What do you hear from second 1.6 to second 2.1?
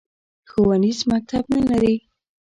لري